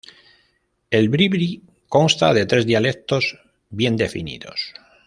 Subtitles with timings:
[0.99, 1.49] El bribri
[1.97, 3.35] consta de tres dialectos
[3.69, 4.73] bien definidos.